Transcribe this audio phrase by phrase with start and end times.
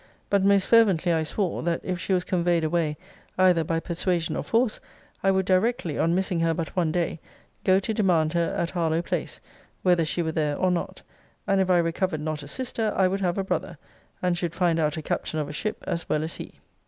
[0.31, 2.97] But most fervently I swore, that if she was conveyed away,
[3.37, 4.79] either by persuasion or force,
[5.23, 7.19] I would directly, on missing her but one day,
[7.63, 9.39] go to demand her at Harlowe place,
[9.83, 11.03] whether she were there or not;
[11.45, 13.77] and if I recovered not a sister, I would have a brother;
[14.23, 16.55] and should find out a captain of a ship as well as he.'